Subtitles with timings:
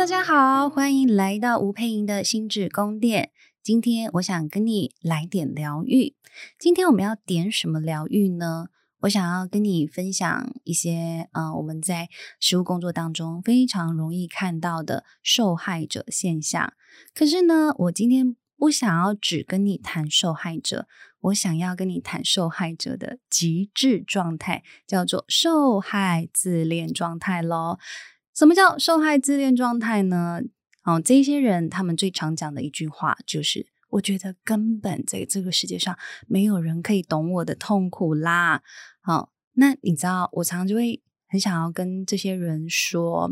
[0.00, 3.32] 大家好，欢迎来到吴佩莹的心智宫殿。
[3.62, 6.16] 今天我想跟你来点疗愈。
[6.58, 8.68] 今天我们要点什么疗愈呢？
[9.00, 12.08] 我想要跟你分享一些，呃，我们在
[12.40, 16.72] 实务工作当中非常容易看到的受害者现象。
[17.14, 20.88] 可是呢，我今天不想要只跟你谈受害者，
[21.20, 27.78] 我想要跟你谈受害者的极致状态，叫做受害自恋状态咯。
[28.40, 30.40] 什么叫受害自恋状态呢？
[30.84, 35.94] 哦，这些人他们最常讲的一句话就是：“我觉得根本在这个世界上
[36.26, 38.62] 没有人可以懂我的痛苦啦。”
[39.04, 43.30] 好，那你知道，我常常就会很想要跟这些人说，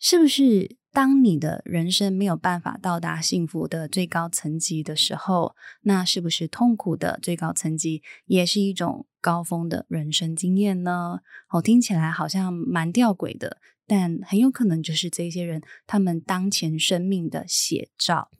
[0.00, 11.20] 是不是当你的人生没有办法到达幸福的最高层级的时候，那是不是痛苦的最高层级也是一种高峰的人生经验呢？
[11.50, 13.58] 哦，听起来好像蛮吊诡的。
[13.88, 18.30] 但很有可能就是这些人他们当前生命的写照。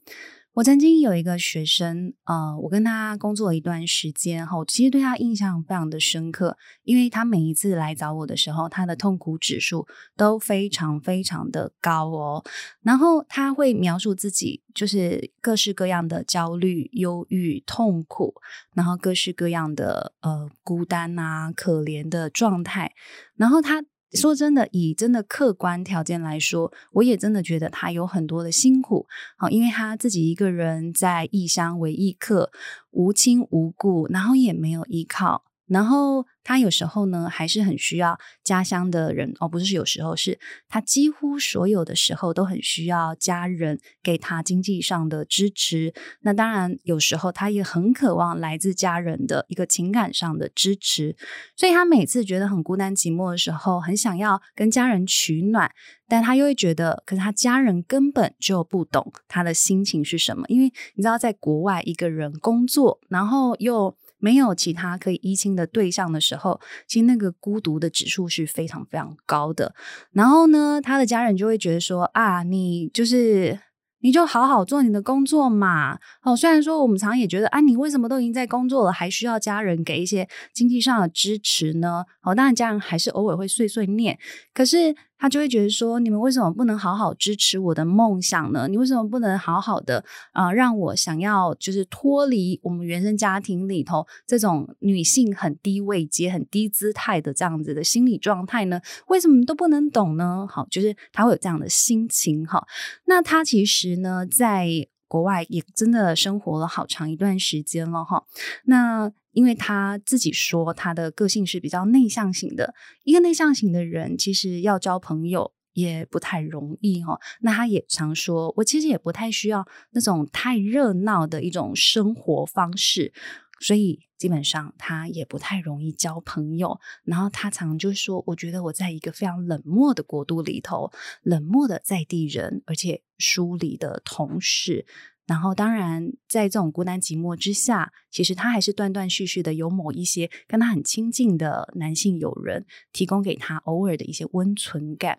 [0.54, 12.44] 我曾经有一个学生，呃，我跟他工作了一段时间后，其实对他印象非常的深刻，因为他每一次来找我的时候，他的痛苦指数都非常非常的高哦。
[12.82, 18.34] 然后他会描述自己就是各式各样的焦虑、忧郁、痛苦，
[18.74, 22.92] 然后各式各样的呃孤单啊、可怜的状态，
[23.36, 23.84] 然后他。
[24.12, 29.06] 说真的，以真的客观条件来说，我也真的觉得他有很多的辛苦，
[29.36, 32.50] 好，因为他自己一个人在异乡为异客，
[32.90, 35.44] 无亲无故，然后也没有依靠。
[35.68, 40.38] 然后他有时候呢，还是很需要家乡的人哦，不是有时候，是
[40.68, 45.92] 他几乎所有的时候都很需要家人给他经济上的支持。
[46.22, 51.14] 那当然，有时候他也很渴望来自家人的一个情感上的支持。
[51.54, 55.70] 所以他每次觉得很孤单寂寞的时候，很想要跟家人取暖，
[56.08, 63.94] 但他又会觉得，可是他家人根本就不懂他的心情是什么，因为你知道，在国外一个人工作，然后又。
[64.18, 69.74] 没有其他可以依亲的对象的时候，其实那个孤独的指数是非常非常高的。
[70.12, 73.58] 然后呢，他的家人就会觉得说：“啊，你就是。”
[74.00, 75.98] 你就好好做你的工作嘛。
[76.22, 82.04] 哦，虽然说我们常常也觉得，啊，你为什么都已经在工作了，还需要家人给一些经济上的支持呢？
[82.22, 84.16] 哦，当然家人还是偶尔会碎碎念，
[84.54, 88.68] 可是他就会觉得说，你们为什么不能好好支持我的梦想呢？
[88.68, 90.02] 你为什么不能好好的
[90.32, 98.80] 啊，呃，让我想要就是脱离我们原生家庭里头这种女性很低位阶、很低姿态的这样子的心理状态呢？
[99.08, 100.46] 为什么都不能懂呢？
[100.48, 102.66] 好，就是他会有这样的心情哈。
[103.04, 103.98] 那他其实。
[103.98, 104.68] 呢，在
[105.08, 108.24] 国外也真的生活了好长一段时间了哈。
[108.64, 112.74] 那因为他自己说，他的个性是比较内向型的，
[113.04, 117.18] 一个内向型的人，其实要交朋友也不太容易哈。
[117.40, 123.12] 那他也常说，我其实也不太需要那种太热闹的一种生活方式。
[123.60, 130.90] 所以基本上他也不太容易交朋友，然后他常就说：“我觉得我在一个非常冷漠的国度里头，
[131.22, 134.86] 冷漠的在地人，而且疏离的同事。
[135.26, 145.18] 然后当然在这种孤单寂寞之下，其实他还是断断续续的有某一些跟他很亲近的男性友人提供给他偶尔的一些温存感。”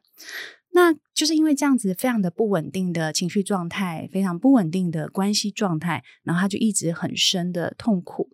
[0.71, 8.29] 那就是因为这样子非常的不稳定的情绪状态，非常不稳定的关系状态，然后他就一直很深的痛苦。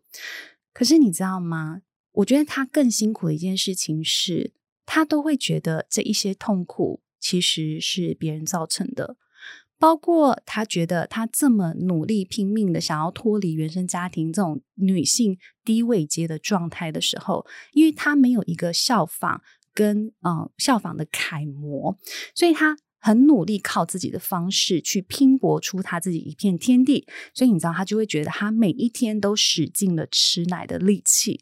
[0.73, 1.81] 可是你知道吗？
[2.11, 4.53] 我觉得他更辛苦的一件事情是，
[4.85, 9.17] 他都会觉得这一些痛苦其实是别人造成的，
[9.79, 19.41] 包括他觉得他这么努力拼命的想要脱离原生家庭这种女性低位阶的状态的时候，因为他没有一个效仿。
[19.75, 21.95] 跟嗯效仿的楷模，
[22.33, 27.05] 所以他很努力靠自己的方式去拼搏出他自己一片天地。
[27.35, 31.41] 所以你知道，他就会觉得他每一天都使尽了吃奶的力气。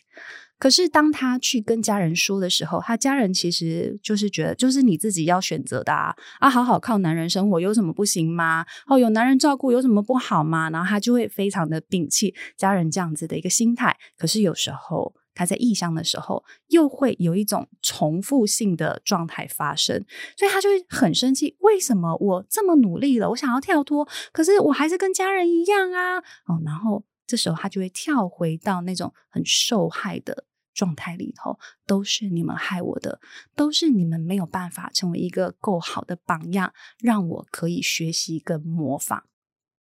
[0.60, 8.66] 可是当他去跟家人说的时候，他家人其实就是觉得，就是你自己要选择的啊，啊，好好靠男人生活有什么不行吗？
[8.88, 10.70] 哦，有男人照顾有什么不好吗？
[10.70, 13.98] 然后他就会非常的摒弃家人这样子的一个心态。
[14.18, 15.14] 可是有时候。
[15.34, 20.06] 他在异乡的时候，又会有一种重复性的状态发生，
[20.38, 21.56] 所以他就会很生气。
[21.60, 26.18] 为什么我这么努力了，我想要跳脱，可是我还是跟家人一样啊？
[26.46, 33.20] 哦，然后这时候他就会跳回到那种很受害的状态里头，都是你们害我的，
[33.56, 39.24] 都是你们没有办法成为一个够好的榜样，让我可以学习跟模仿。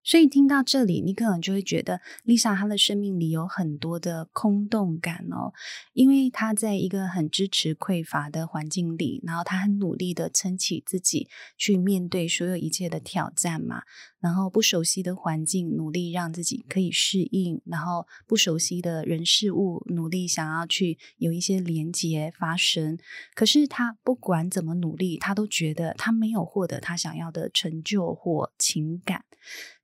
[0.04, 5.52] 所以听到这里，你可能就会觉得 Lisa 她的生命里有很多的空洞感哦，
[5.92, 13.82] 因为她在一个很支持匮乏的环境里，然后她很努力的撑起自己去面对所有一切的挑战嘛，
[14.20, 22.98] 然后不熟悉的环境，努力让自己可以适应，然后不熟悉的人事物，努力想要去有一些连结发生。
[23.34, 29.24] 可是她不管怎么努力，她都觉得她没有获得她想要的成就或情感。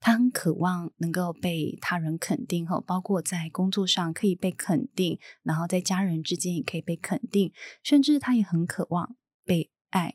[0.00, 7.52] 他很渴望能够被他人肯定，包括在工作上可以被肯定，然后在家人之间也可以被肯定，
[7.82, 10.14] 甚至他也很渴望被爱。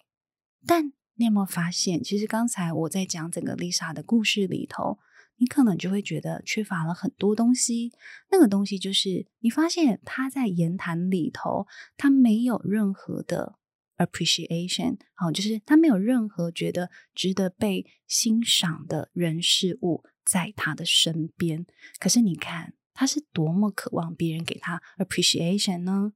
[0.65, 4.99] 但你有没有发现，其实刚才我在讲整个 Lisa 的故事里头，
[5.37, 7.91] 你可能就会觉得缺乏了很多东西。
[8.31, 13.59] 那个东西就是，你发现他在言谈里头，他没有任何的。
[13.97, 21.65] appreciation，好，就是他没有任何觉得值得被欣赏的人事物在他的身边。
[21.99, 26.13] 可是你看，他是多么渴望别人给他 appreciation 呢？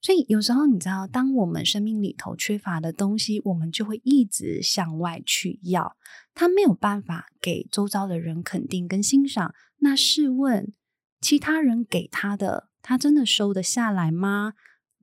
[0.00, 5.96] 所以有时候你知道，当我们生命里头缺乏的东西，我们就会一直向外去要。
[6.34, 10.72] 他没有办法给周遭的人肯定跟欣赏，那试问
[11.20, 14.54] 其他人给他的，他真的收得下来吗？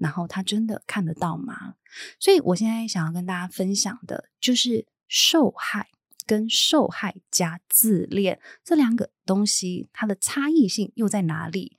[0.03, 1.75] 然后他真的看得到吗？
[2.19, 5.87] 所以我现在想要跟大家分享的，就是受害
[6.27, 11.77] 跟受害加自恋这两个东西，它的差异性又在哪里？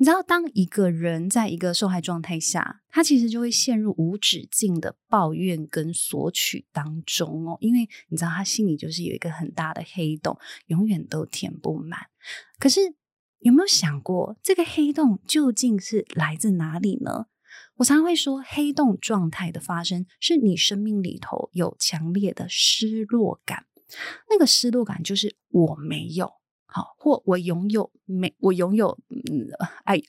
[0.00, 11.98] 你知道，当一个人在一个受害状态下，他其实就会陷入无止境的抱怨跟索取当中哦，因为你知道，他心里就是有一个很大的黑洞，永远都填不满。
[12.60, 12.94] 可是
[13.40, 17.26] 有没有想过，这个黑洞究竟是来自哪里呢？
[17.78, 23.66] 我常会说，黑洞状态的发生是你生命里头有强烈的失落感，
[24.28, 26.30] 那个失落感就是我没有
[26.66, 29.48] 好，或我拥有没我拥有，嗯，
[29.84, 30.00] 哎。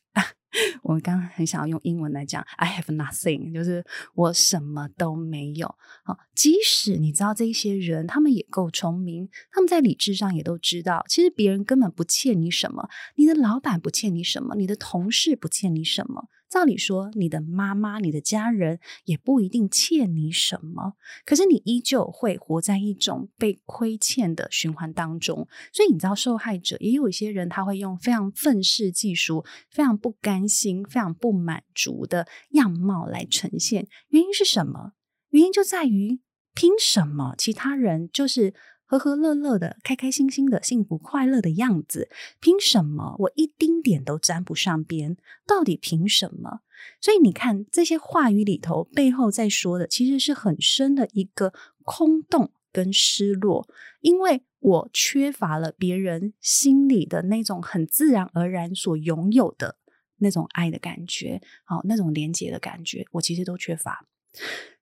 [0.81, 5.68] 我刚刚很想要用英文来讲，I have nothing，就是我什么都没有。
[6.04, 16.30] 好，即使你知道这些人，他们也够聪明，他们在理智上也都知道，其实别人根本不欠你什么，你的老板不欠你什么，你的同事不欠你什么。
[16.50, 25.48] 照理说，你的妈妈、你的家人也不一定欠你什么，可是你依旧会活在一种被亏欠的循环当中。
[25.72, 33.88] 所以你知道，受害者也有一些人，他会用非常愤世嫉俗、非常不甘心、非常不满足的样貌来呈现。
[34.07, 34.94] 原因是什么？
[35.30, 36.19] 原因就在于，
[36.56, 38.56] 凭什么其他人就是
[38.89, 42.09] 和和乐乐的、开开心心的、幸福快乐的样子，
[42.39, 45.15] 凭什么我一丁点都沾不上边？
[45.45, 46.62] 到底凭什么？
[47.00, 51.53] 所以你看这些话语里头背后在说的，其实是很深的一个
[51.83, 53.68] 空洞跟失落，
[54.01, 59.77] 因为我缺乏了别人心里的那种很自然而然所拥有的
[60.18, 64.07] 那种爱的感觉，好，那种连接的感觉，我其实都缺乏。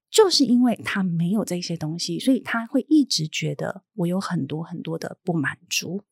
[0.09, 6.04] 就是因为他没有这些东西，所以他会一直觉得我有很多很多的不满足。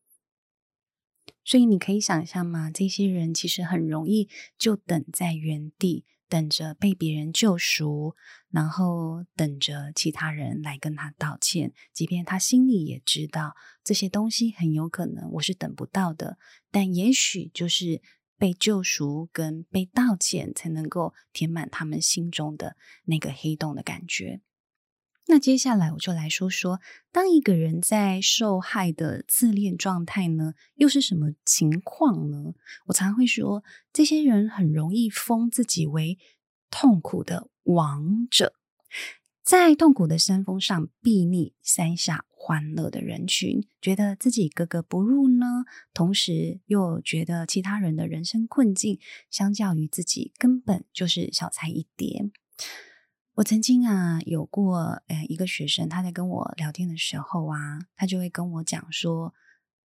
[1.44, 2.70] 所以你可以想象吗？
[2.70, 4.28] 这些人其实很容易
[4.58, 8.16] 就等在原地，等着被别人救赎，
[8.50, 11.72] 然后等着其他人来跟他道歉。
[11.94, 16.38] 即便他心里也知道这些东西很有可能我是等不到的，
[16.70, 18.02] 但也许就是。
[18.38, 22.76] 被救赎跟被道歉，才能够填满他们心中的
[23.06, 24.42] 那个黑洞的感觉。
[25.28, 26.80] 那接下来我就来说说，
[27.12, 32.54] 当一个人在受害的自恋状态呢，又是什么情况呢？
[32.86, 36.20] 我常会说，这些人很容易封自己为
[36.70, 38.54] 痛苦的王者。
[39.44, 49.00] 在痛苦的山峰上睥睨山下欢乐的人群，觉得自己格格不入呢，同时又觉得其他人的人生困境
[49.32, 52.30] 相较于自己根本就是小菜一碟。
[53.34, 59.34] 我曾经啊有过呃一个学生，他在跟我聊天的时候啊，他就会跟我讲说，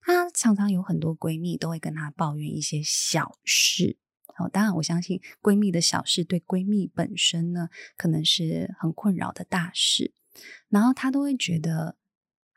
[0.01, 3.99] 他常常有很多闺蜜都会跟他抱怨一些小事。
[4.37, 10.13] 哦，当然，我相信闺蜜的小事对闺蜜本身呢，可能是很困扰的大事，
[10.69, 11.97] 然后她都会觉得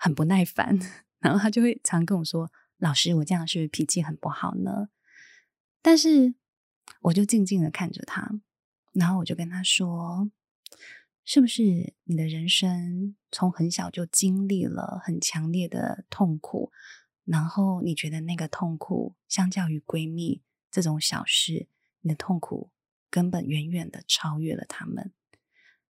[0.03, 0.79] 很不耐烦，
[1.20, 4.89] 然后他就会常跟我说：“老师，我这样是不是脾气很不好呢？”
[5.79, 6.34] 但是
[7.01, 8.41] 我就静静的看着他，
[8.93, 10.31] 然后我就跟他说
[11.24, 16.72] ：“是不是你的人生从很小就经历了很强烈的痛苦，
[17.24, 20.41] 然后你觉得那个痛苦相较于闺蜜？”
[20.72, 21.67] 这种小事，
[22.00, 22.72] 你的痛苦
[23.12, 25.12] 根本远远的超越了他们。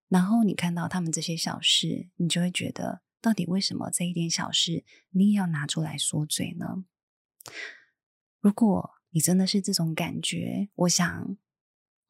[0.07, 6.83] 然后你看到他们这些小事，你就会觉得到底为什么这一点小事你也要拿出来说嘴呢？
[8.39, 11.37] 如果你真的是这种感觉，我想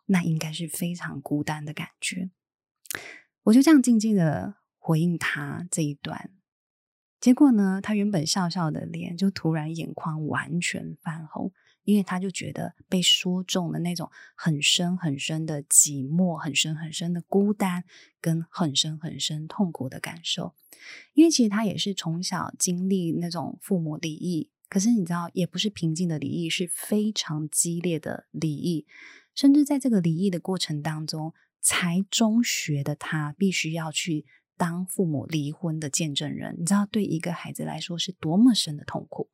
[0.06, 2.30] 那应该是非常孤单的感觉。
[3.44, 6.32] 我就这样静静的回应他这一段，
[7.20, 11.51] 结果呢，他原本笑笑的脸就突然眼眶完全泛红。
[11.86, 17.84] 因为他就觉得被说中了那种很深很深的寂寞，很深很深的孤单，
[18.22, 20.54] 跟很深很深痛苦的感受。
[21.13, 28.86] 因为其实他也是从小经历那种父母离异，可是你知道，也不是平静的离异，是非常激烈的离异。
[29.36, 34.25] 甚至在这个离异的过程当中，才中学的他必须要去
[34.57, 36.55] 当父母离婚的见证人。
[36.59, 39.29] 你知道，对一个孩子来说是多么深的痛苦。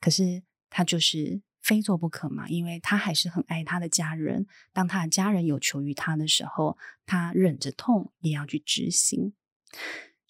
[0.00, 1.42] 可是他就是。
[1.62, 4.46] 非做不可嘛，因为他还是很爱他的家人。
[4.72, 9.34] 当他的家人有求于他的时候，他忍着痛也要去执行。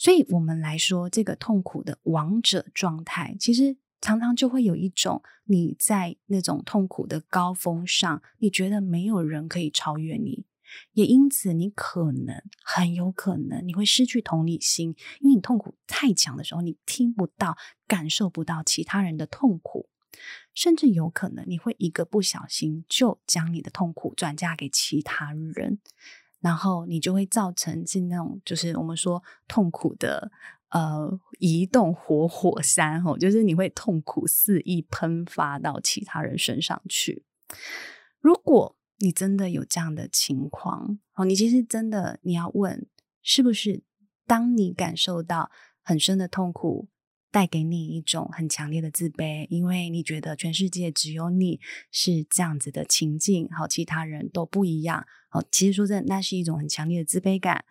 [0.00, 10.46] 所以，我们来说这个痛苦的王者状态，其实常常就会有一种你在那种痛苦的高峰上，你觉得没有人可以超越你，
[10.94, 19.90] 也因此你可能很有可能你会失去同理心，因为你痛苦太强的时候，你听不到、感受不到其他人的痛苦。
[20.54, 25.78] 甚至有可能你会一个不小心就将你的痛苦转嫁给其他人，
[26.40, 30.30] 然后你就会造成是那种就是我们说痛苦的
[30.70, 37.24] 呃移动活火山吼，就是你会痛苦肆意喷发到其他人身上去。
[38.20, 42.86] 如果你真的有这样的情况，哦，你其实真的你要问，
[43.22, 43.82] 是不是
[44.26, 45.50] 当你感受到
[45.82, 46.88] 很深的痛苦，
[47.30, 51.60] 带给你一种很强烈的自卑，因为你觉得全世界只有你
[51.90, 55.06] 是这样子的情境，好，其他人都不一样。
[55.28, 57.64] 好，其实说真，那是一种很强烈的自卑感。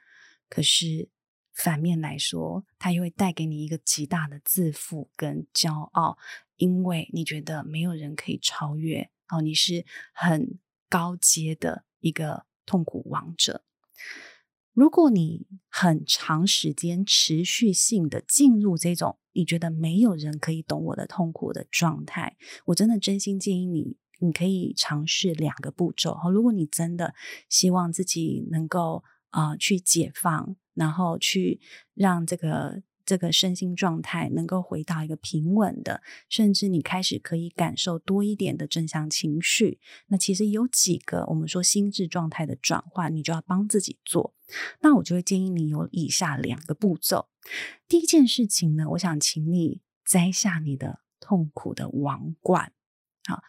[0.49, 1.09] 可是
[1.53, 6.17] 反面来说，它又会带给你一个极大的自负跟骄傲，
[6.55, 9.09] 因为你觉得没有人可以超越。
[9.27, 13.63] 哦，你是很高阶的一个痛苦王者。
[14.79, 26.17] 如果你很长时间持续性的进入这种你觉得没有人可以懂我的痛苦的状态，我真的真心建议你，你可以尝试两个步骤。
[26.31, 27.13] 如果你真的
[27.50, 31.59] 希望自己能够啊、去解放，然后去
[31.93, 32.81] 让这个。
[33.05, 39.79] 这个身心状态能够回到一个平稳的，甚至你开始可以感受多一点的正向情绪。
[40.09, 44.36] 那其实有几个我们说心智状态的转换，你就要帮自己做。
[44.82, 47.29] 那我就会建议你有以下两个步骤。
[47.88, 52.74] 第一件事情呢，我想请你摘下你的痛苦的王冠。
[53.27, 53.41] 好，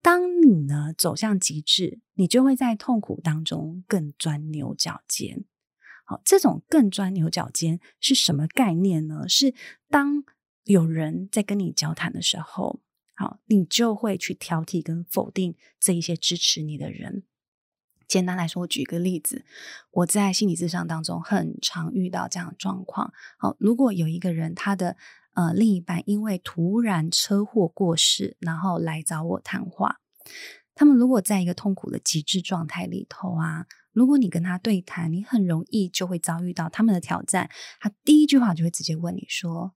[0.00, 5.44] 当你呢走向极致，你就会在痛苦当中更钻牛角尖。
[6.04, 9.28] 好，这种更钻牛角尖是什么概念呢？
[9.28, 9.54] 是
[9.88, 10.24] 当
[10.64, 12.80] 有人在跟你交谈的时候，
[13.14, 17.22] 好，你就会去挑剔跟否定这一些支持你的人。
[18.08, 19.44] 简单来说，我举一个例子，
[19.90, 23.12] 我在心理咨商当中很常遇到这样的状况。
[23.38, 24.96] 好，如果有一个人他的
[25.34, 30.00] 呃另一半因为突然车祸过世，然后来找我谈话，
[30.74, 33.66] 他们如果在一个痛苦的极致状态里头啊。
[33.94, 37.50] 如果你跟他对谈，你很容易就会遭遇到他们的挑战。
[37.78, 39.74] 他第一句话就会直接问你说：“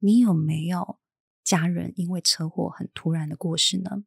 [0.00, 0.98] 你有没有
[1.42, 4.04] 家人因为车祸很突然的过世呢？”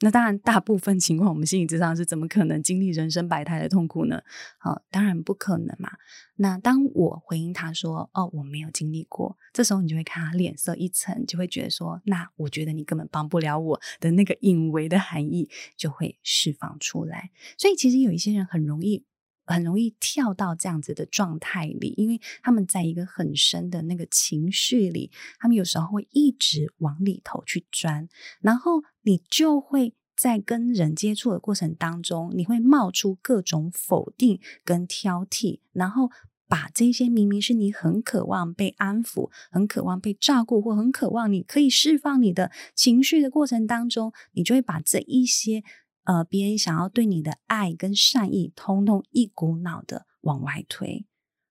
[0.00, 4.20] 那当然，大部分情况，我们心理智商是怎么可能经历人生百态的痛苦呢？
[4.58, 5.92] 好，当然不可能嘛。
[6.36, 15.48] 那当我回应他说：“哦，我没有经历过。”这时候你就会看他脸色一沉，就会觉得说：“那我觉得你根本帮不了我的那个隐微的含义
[15.78, 19.06] 就会释放出来。”所以，其实有一些人很容易。
[19.46, 28.08] 很容易跳到这样子的状态里，因为他们在一个很深的那个情绪里，他们有时候会一直往里头去钻，
[28.40, 36.10] 然后你就会在跟人接触的过程当中，你会冒出各种否定跟挑剔，然后
[36.48, 45.62] 把这些明明是你很渴望被安抚、很渴望被照顾或很渴望你可以释放你的情绪的过程当中，你就会把这一些。
[46.06, 51.04] 呃，别人想要对你的爱跟善意，通通一股脑的往外推。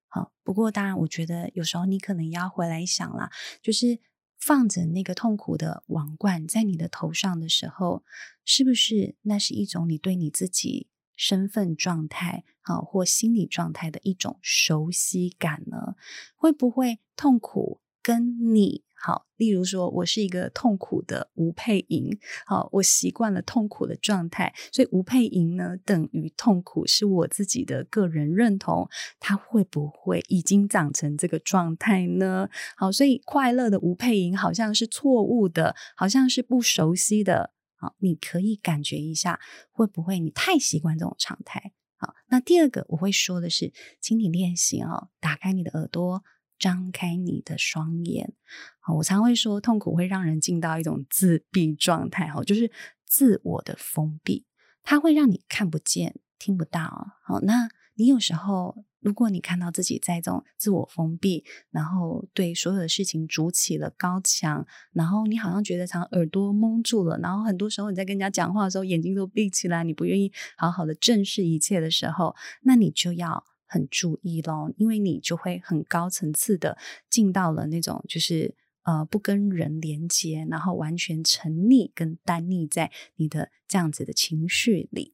[0.08, 3.30] 好，不过当然，我觉得有时候你可能要回来想啦，
[3.62, 4.00] 就是
[4.38, 8.02] 放着那个痛苦的王冠在你的头上的时候，
[8.44, 15.96] 是不是那是一种你对你自己身份状态，好，或心理状态的一种熟悉感呢？
[16.34, 18.84] 会不会痛苦跟你。
[18.94, 28.88] 好，例如说，我是一个痛苦的吴佩莹，好，我习惯了痛苦的状态，所以吴佩莹呢，等于痛苦，是我自己的个人认同。
[29.18, 32.48] 他会不会已经长成这个状态呢？
[32.76, 37.52] 好，所以快乐的吴佩莹好像是错误的，好像是不熟悉的。
[37.74, 39.40] 好，你可以感觉一下，
[39.72, 41.72] 会不会你太习惯这种常态？
[41.96, 46.22] 好，那第二个我会说的是，请你练习哦，打开你的耳朵。
[46.58, 48.32] 张开你的双眼，
[48.96, 52.70] 我常会说，痛苦会让人进到一种自闭状态，哈，就是
[53.04, 54.46] 自我的封闭，
[54.82, 57.18] 它会让你看不见、听不到。
[57.24, 73.44] 好，那你有时候，如果你看到自己在这种自我封闭，然后对所有的事情筑起了高墙，然后你好像觉得常耳朵蒙住了，然后很多时候你在跟人家讲话的时候，眼睛都闭起来，你不愿意好好的正视一切的时候，那你就要。
[73.66, 76.78] 很注意咯，因为你就会很高层次的
[77.10, 78.54] 进到了那种就是
[78.84, 85.12] 呃不跟人连接，然后完全沉溺跟单溺在你的这样子的情绪里。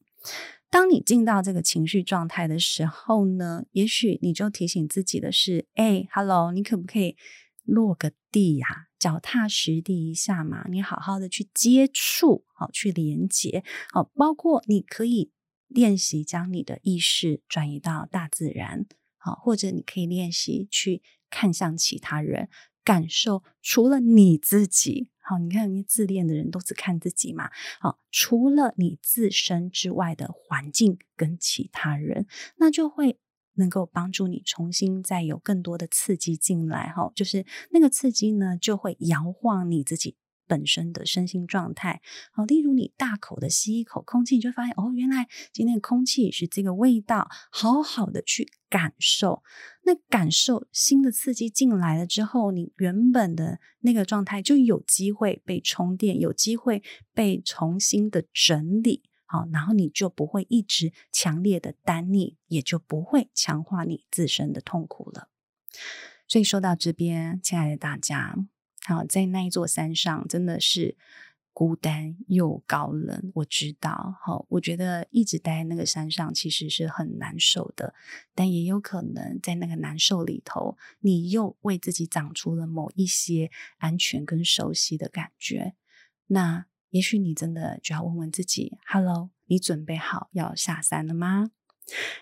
[0.69, 7.15] 当你进到这个情绪状态的时候呢，也许你就提醒自己的是：哎，Hello，你可不可以
[7.63, 8.75] 落个地呀、啊？
[8.97, 15.31] 脚踏实地一下嘛，你好好的去接触，好去连接，好，包括你可以。
[15.73, 18.85] 练习将你的意识转移到大自然，
[19.17, 22.47] 好，或者你可以练习去看向其他人，
[22.83, 27.49] 感受除了你自己，好，你看，你自恋的人都只看自己嘛，
[27.79, 32.27] 好，除了你自身之外的环境跟其他人，
[32.57, 33.17] 那就会
[33.55, 40.17] 能够帮助你重新再有更多的刺激进来，哈，就是那个刺激呢，就会摇晃你自己。
[40.47, 49.43] 本身的身心状态，好，例如你大口的吸一口空气，你就发现哦，原来今天空气是这个味道，好好的去感受。
[49.83, 56.81] 那感受新的刺激进来了之后，你原本的那个状态就有机会被充电，有机会
[57.13, 65.29] 被重新的整理，好，然后你就不会一直强烈的单逆，也就不会强化你自身的痛苦了。
[66.27, 68.35] 所以说到这边，亲爱的大家。
[68.85, 70.97] 好，在那一座山上真的是
[71.53, 73.31] 孤单又高冷。
[73.35, 77.93] 我知道，好，我觉得一直待在那个山上其实是很难受的，
[78.35, 85.75] 但也有可能在那个难受里头，你又为自己长出了某一些安全跟熟悉的感觉。
[86.27, 91.51] 那也许你真的就要问问自己：Hello，你准备好要下山了吗？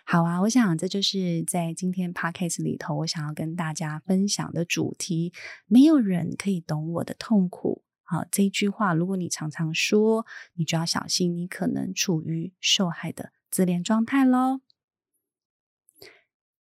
[0.06, 5.32] 好啊，我想这就是在今天 Podcast 里头，我想要跟大家分享的主题。
[5.68, 7.84] 没有人可以懂我的痛苦。
[8.04, 14.62] 好，这一句话，如果你常常说，你就要小心，你可能处于受害的自恋状态喽。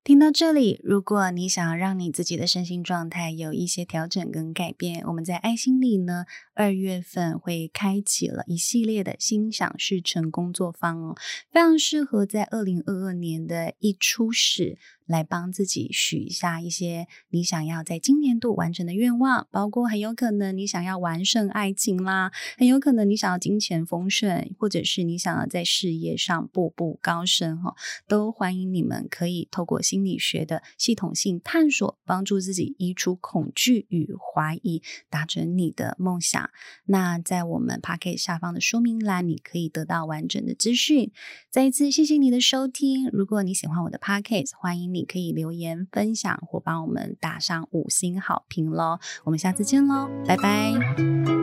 [0.04, 6.26] 听到这里，如果你想要让你自己的身心状态有一些调整跟改变，我们在爱心里呢，
[6.62, 11.16] 二月份会开启了一系列的心想事成工作坊哦，
[11.50, 14.78] 非常适合在二零二二年的一初始。
[15.08, 27.76] 来帮自己许下一些你想要在今年度完成的愿望，包括很有可能你想要完胜爱情啦，很有可能你想要金钱丰盛，或者是你想要在事业上步步高升哈，
[28.08, 36.51] 都欢迎你们可以透过心理学的系统性探索，帮助自己移除恐惧与怀疑，达成你的梦想。
[36.86, 41.12] 那在我们 Podcast 下方的说明栏，你可以得到完整的资讯。
[41.52, 45.02] 再一次谢谢你的收听，如果你喜欢我的 Podcast，欢迎你。
[45.12, 49.00] 可以留言分享或帮我们打上五星好评喽！
[49.26, 51.41] 我们下次见喽，拜拜。